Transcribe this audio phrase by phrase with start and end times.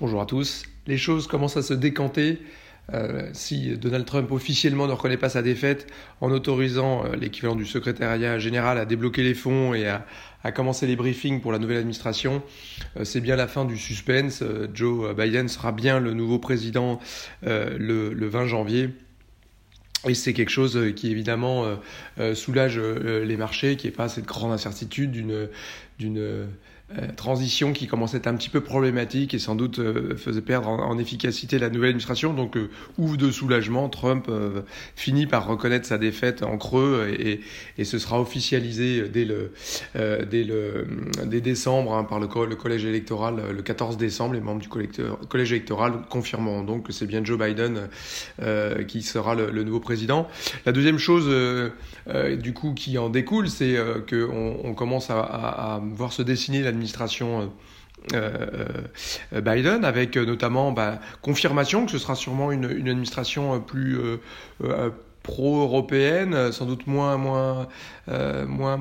[0.00, 0.62] Bonjour à tous.
[0.86, 2.38] Les choses commencent à se décanter.
[2.94, 5.88] Euh, si Donald Trump officiellement ne reconnaît pas sa défaite
[6.20, 10.04] en autorisant euh, l'équivalent du secrétariat général à débloquer les fonds et à,
[10.52, 12.44] commencer les briefings pour la nouvelle administration,
[12.96, 14.44] euh, c'est bien la fin du suspense.
[14.72, 17.00] Joe Biden sera bien le nouveau président
[17.42, 18.90] le, le 20 janvier.
[20.06, 21.76] Et c'est quelque chose qui évidemment
[22.34, 26.46] soulage les marchés, qui n'est pas cette grande incertitude d'une
[27.16, 30.68] transition qui commençait à être un petit peu problématique et sans doute euh, faisait perdre
[30.68, 32.32] en, efficacité la nouvelle administration.
[32.32, 34.30] Donc, euh, ouf de soulagement, Trump
[34.96, 37.40] finit par reconnaître sa défaite en creux et,
[37.84, 39.52] ce sera officialisé dès le,
[39.94, 40.86] dès le
[41.24, 44.34] dès décembre hein, par le, collège électoral le 14 décembre.
[44.34, 47.88] Les membres du collège électoral confirmeront donc que c'est bien Joe Biden
[48.88, 50.28] qui sera le, nouveau président.
[50.66, 51.28] La deuxième chose,
[52.38, 53.76] du coup, qui en découle, c'est
[54.08, 57.52] qu'on on commence à, à, à, voir se dessiner la administration
[58.14, 58.80] euh,
[59.34, 63.98] euh, Biden, avec euh, notamment bah, confirmation que ce sera sûrement une, une administration plus
[65.22, 67.68] pro-européenne, sans doute moins, moins,
[68.46, 68.78] moins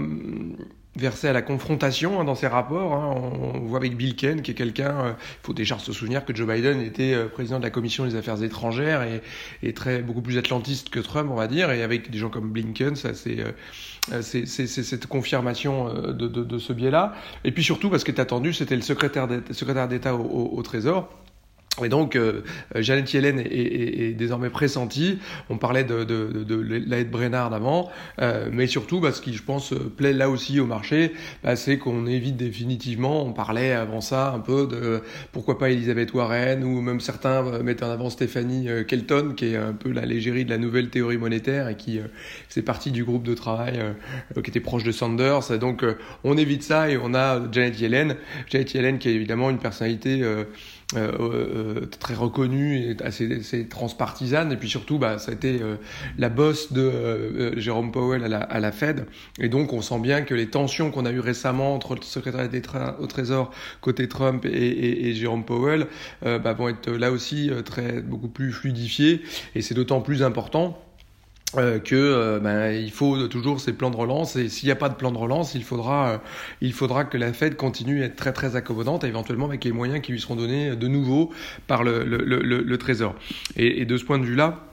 [0.98, 2.94] versé à la confrontation hein, dans ses rapports.
[2.94, 3.16] Hein.
[3.56, 6.48] On, voit avec Bill Ken, qui est quelqu'un, il faut déjà se souvenir que Joe
[6.48, 9.22] Biden était président de la Commission des Affaires étrangères et,
[9.62, 12.50] et, très, beaucoup plus atlantiste que Trump, on va dire, et avec des gens comme
[12.50, 13.44] Blinken, ça c'est
[14.14, 17.14] euh, c'est cette confirmation euh, de, de, de ce biais-là.
[17.44, 19.28] Et puis surtout, parce est attendu, c'était le secrétaire
[19.88, 21.10] d'État au, au Trésor
[21.84, 22.42] et donc, euh,
[22.76, 25.20] Janet Yellen est, est, est, désormais pressentie.
[25.50, 27.90] On parlait de, de, de, de Brennard avant,
[28.22, 32.06] euh, mais surtout, parce qui, je pense, plaît là aussi au marché, bah, c'est qu'on
[32.08, 37.00] évite définitivement, on parlait avant ça un peu de pourquoi pas Elisabeth Warren, ou même
[37.00, 40.58] certains mettaient en avant Stéphanie euh, Kelton, qui est un peu la légérie de la
[40.58, 42.04] nouvelle théorie monétaire et qui euh,
[42.50, 45.58] c'est partie du groupe de travail euh, qui était proche de Sanders.
[45.60, 45.84] Donc,
[46.24, 48.16] on évite ça et on a Janet Yellen.
[48.50, 50.24] Janet Yellen qui est évidemment une personnalité
[50.96, 54.54] euh, euh, très reconnue et assez, assez, transpartisane.
[54.54, 55.76] Et puis surtout, bah, ça a été euh,
[56.18, 59.06] la bosse de euh, Jérôme Powell à la, à la, Fed.
[59.38, 62.48] Et donc, on sent bien que les tensions qu'on a eues récemment entre le secrétaire
[63.02, 65.88] au Trésor côté Trump et, et, et Jérôme Powell
[66.22, 69.24] bah, vont être là aussi très beaucoup plus fluidifiées.
[69.56, 70.82] Et c'est d'autant plus important
[71.56, 74.76] euh, que euh, ben, il faut toujours ces plans de relance et s'il n'y a
[74.76, 76.18] pas de plan de relance, il faudra euh,
[76.60, 80.02] il faudra que la Fed continue à être très très accommodante, éventuellement avec les moyens
[80.02, 81.32] qui lui seront donnés de nouveau
[81.66, 83.16] par le, le, le, le Trésor.
[83.56, 84.67] Et, et, de ce point de vue-là, euh,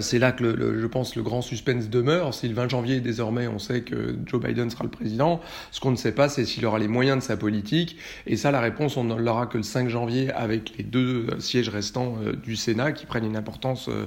[0.00, 2.34] c'est là que le, je pense le grand suspense demeure.
[2.34, 5.40] Si le 20 janvier désormais on sait que Joe Biden sera le président,
[5.70, 7.96] ce qu'on ne sait pas c'est s'il aura les moyens de sa politique.
[8.26, 11.68] Et ça la réponse on ne l'aura que le 5 janvier avec les deux sièges
[11.68, 14.06] restants euh, du Sénat qui prennent une importance euh,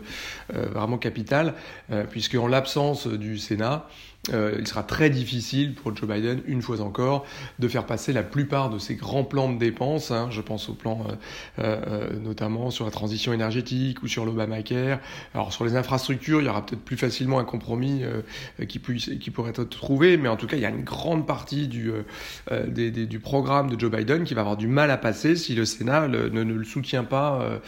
[0.51, 1.53] vraiment capitale,
[2.09, 3.88] puisque en l'absence du Sénat,
[4.31, 7.25] euh, il sera très difficile pour Joe Biden, une fois encore,
[7.57, 10.11] de faire passer la plupart de ses grands plans de dépenses.
[10.11, 11.05] Hein, je pense au plan
[11.59, 14.99] euh, euh, notamment sur la transition énergétique ou sur l'Obamacare.
[15.61, 18.03] Sur les infrastructures, il y aura peut-être plus facilement un compromis
[18.67, 21.27] qui, puisse, qui pourrait être trouvé, mais en tout cas, il y a une grande
[21.27, 21.91] partie du,
[22.67, 25.53] des, des, du programme de Joe Biden qui va avoir du mal à passer si
[25.53, 27.59] le Sénat ne, le soutient pas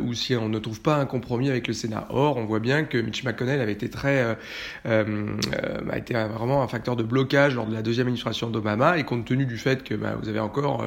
[0.00, 2.06] ou si on ne trouve pas un compromis avec le Sénat.
[2.10, 4.36] Or, on voit bien que Mitch McConnell avait été très
[4.84, 9.24] a été vraiment un facteur de blocage lors de la deuxième administration d'Obama, et compte
[9.24, 10.82] tenu du fait que bah, vous avez encore,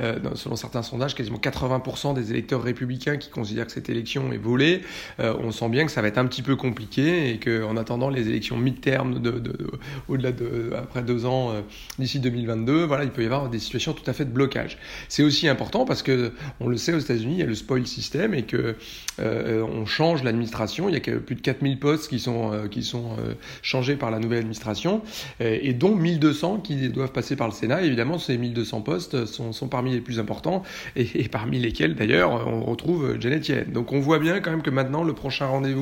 [0.00, 4.32] euh, euh selon certains sondages, quasiment 80% des électeurs républicains qui considèrent que cette élection
[4.32, 4.82] est volée,
[5.20, 8.10] euh, on sent bien que ça va être un petit peu compliqué, et qu'en attendant
[8.10, 9.70] les élections mid-term de, de, de,
[10.08, 11.60] au-delà de après deux ans euh,
[11.98, 14.78] d'ici 2022, voilà, il peut y avoir des situations tout à fait de blocage.
[15.08, 17.86] C'est aussi important parce que on le sait aux États-Unis, il y a le spoil
[17.86, 18.76] system et que
[19.20, 20.88] euh, on change l'administration.
[20.88, 23.16] Il y a plus de 4000 postes qui sont qui sont
[23.62, 25.02] changés par la nouvelle administration,
[25.40, 27.82] euh, et dont 1200 qui doivent passer par le Sénat.
[27.82, 30.62] évidemment, ces 1200 postes sont, sont parmi les plus importants,
[30.96, 33.72] et, parmi lesquels d'ailleurs on retrouve Janet Yellen.
[33.72, 35.77] Donc on voit bien quand même que maintenant le prochain rendez-vous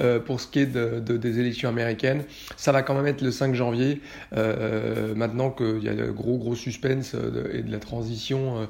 [0.00, 2.24] euh, pour ce qui est de, de, des élections américaines,
[2.56, 4.00] ça va quand même être le 5 janvier,
[4.36, 7.14] euh, maintenant qu'il y a le gros gros suspense
[7.52, 8.68] et de la transition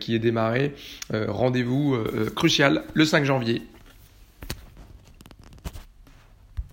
[0.00, 0.74] qui est démarrée.
[1.12, 1.96] rendez-vous
[2.34, 3.62] crucial le 5 janvier.